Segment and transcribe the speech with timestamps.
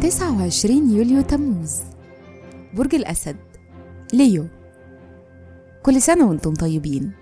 [0.00, 1.80] 29 يوليو تموز.
[2.74, 3.36] برج الأسد
[4.12, 4.46] ليو.
[5.82, 7.12] كل سنة وأنتم طيبين.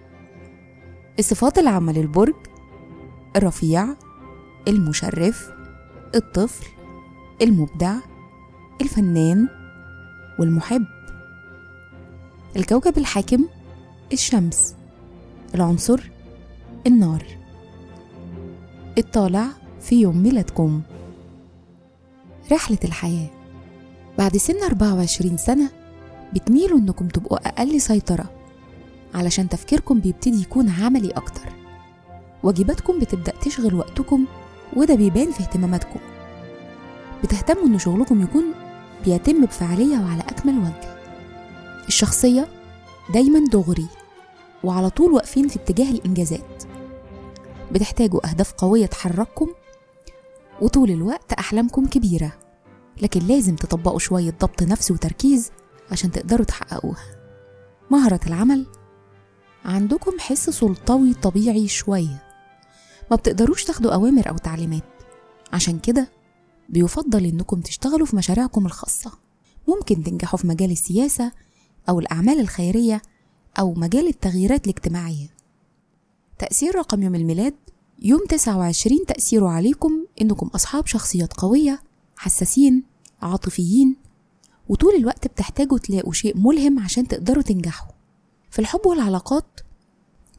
[1.19, 2.35] الصفات العامة للبرج
[3.37, 3.87] الرفيع
[4.69, 5.51] المشرف
[6.15, 6.67] الطفل
[7.43, 7.95] المبدع
[8.81, 9.49] الفنان
[10.39, 10.85] والمحب.
[12.57, 13.45] الكوكب الحاكم
[14.13, 14.75] الشمس.
[15.55, 16.11] العنصر
[16.87, 17.25] النار.
[18.99, 19.47] الطالع
[19.81, 20.83] في يوم ميلادكم.
[22.53, 23.29] رحلة الحياة.
[24.19, 25.71] بعد سن 24 سنة
[26.35, 28.31] بتميلوا إنكم تبقوا أقل سيطرة
[29.15, 31.53] علشان تفكيركم بيبتدي يكون عملي أكتر.
[32.43, 34.25] واجباتكم بتبدأ تشغل وقتكم
[34.77, 36.01] وده بيبان في اهتماماتكم.
[37.25, 38.45] بتهتموا إن شغلكم يكون
[39.05, 40.97] بيتم بفعالية وعلى أكمل وجه.
[41.89, 42.49] الشخصية
[43.15, 43.87] دايما دغري
[44.65, 46.63] وعلى طول واقفين في اتجاه الإنجازات.
[47.73, 49.49] بتحتاجوا أهداف قوية تحرككم
[50.61, 52.33] وطول الوقت أحلامكم كبيرة
[53.03, 55.51] لكن لازم تطبقوا شوية ضبط نفس وتركيز
[55.91, 57.05] عشان تقدروا تحققوها.
[57.91, 58.67] مهرة العمل
[59.65, 62.23] عندكم حس سلطوي طبيعي شوية.
[63.11, 64.85] ما بتقدروش تاخدوا أوامر أو تعليمات.
[65.53, 66.09] عشان كده
[66.69, 69.13] بيفضل إنكم تشتغلوا في مشاريعكم الخاصة.
[69.69, 71.33] ممكن تنجحوا في مجال السياسة
[71.89, 73.03] أو الأعمال الخيرية
[73.59, 75.27] أو مجال التغييرات الاجتماعية.
[76.39, 77.55] تأثير رقم يوم الميلاد
[78.03, 81.83] يوم 29 تأثيره عليكم إنكم أصحاب شخصيات قوية
[82.17, 82.85] حساسين
[83.23, 83.97] عاطفيين
[84.69, 87.93] وطول الوقت بتحتاجوا تلاقوا شيء ملهم عشان تقدروا تنجحوا.
[88.51, 89.61] في الحب والعلاقات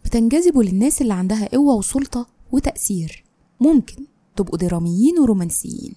[0.05, 3.23] بتنجذبوا للناس اللي عندها قوة وسلطة وتأثير.
[3.59, 5.95] ممكن تبقوا دراميين ورومانسيين.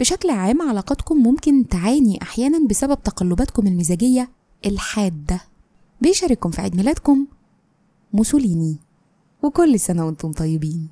[0.00, 4.30] بشكل عام علاقاتكم ممكن تعاني أحيانا بسبب تقلباتكم المزاجية
[4.66, 5.40] الحادة.
[6.00, 7.26] بيشارككم في عيد ميلادكم
[8.12, 8.78] موسوليني.
[9.42, 10.88] وكل سنة وأنتم طيبين.